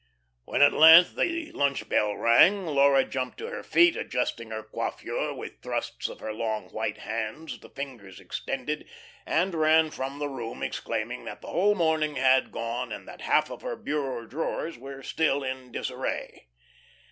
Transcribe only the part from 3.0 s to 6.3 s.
jumped to her feet, adjusting her coiffure with thrusts of